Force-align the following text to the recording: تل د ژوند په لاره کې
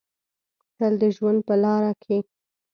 تل 0.77 0.93
د 1.01 1.03
ژوند 1.15 1.39
په 1.47 1.55
لاره 1.63 1.93
کې 2.03 2.17